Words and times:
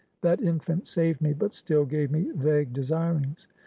That 0.21 0.41
infant 0.41 0.87
saved 0.87 1.21
me; 1.21 1.33
but 1.33 1.53
still 1.53 1.85
gave 1.85 2.09
me 2.09 2.31
vague 2.31 2.73
desirings. 2.73 3.47